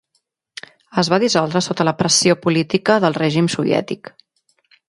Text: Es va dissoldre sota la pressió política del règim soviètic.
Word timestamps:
Es 1.01 1.11
va 1.15 1.19
dissoldre 1.25 1.61
sota 1.67 1.87
la 1.87 1.95
pressió 2.01 2.39
política 2.49 2.99
del 3.07 3.19
règim 3.23 3.55
soviètic. 3.59 4.15